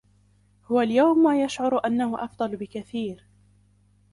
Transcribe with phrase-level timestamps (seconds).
[0.65, 3.23] هو اليوم يشعر أنه أفضل بكثير.